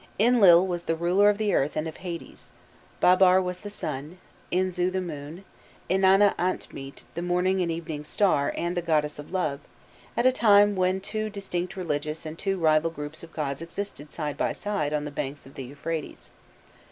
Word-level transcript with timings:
Inlil 0.17 0.65
was 0.65 0.85
the 0.85 0.95
ruler 0.95 1.29
of 1.29 1.37
the 1.37 1.53
earth 1.53 1.75
and 1.77 1.87
of 1.87 1.97
Hades, 1.97 2.51
Babbar 3.01 3.39
was 3.39 3.59
the 3.59 3.69
sun, 3.69 4.17
Inzu 4.51 4.91
the 4.91 4.99
moon, 4.99 5.45
Inanna 5.91 6.33
Antmit 6.37 7.03
the 7.13 7.21
morning 7.21 7.61
and 7.61 7.69
evening 7.71 8.03
star 8.03 8.51
and 8.57 8.75
the 8.75 8.81
goddess 8.81 9.19
or 9.19 9.23
love, 9.29 9.59
at 10.17 10.25
a 10.25 10.31
time 10.31 10.75
when 10.75 11.01
two 11.01 11.29
distinct 11.29 11.75
religious 11.75 12.25
and 12.25 12.35
two 12.39 12.57
rival 12.57 12.89
groups 12.89 13.21
of 13.21 13.31
gods 13.31 13.61
existed 13.61 14.11
side 14.11 14.37
by 14.37 14.53
side 14.53 14.91
on 14.91 15.05
the 15.05 15.11
banks 15.11 15.45
of 15.45 15.53
the 15.53 15.65
Euphrates. 15.65 16.31